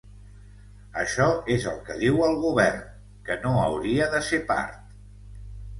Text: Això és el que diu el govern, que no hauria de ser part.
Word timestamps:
Això 1.01 1.27
és 1.57 1.67
el 1.73 1.77
que 1.91 1.99
diu 2.05 2.25
el 2.31 2.41
govern, 2.47 2.83
que 3.29 3.39
no 3.45 3.53
hauria 3.67 4.13
de 4.17 4.25
ser 4.31 4.45
part. 4.53 4.83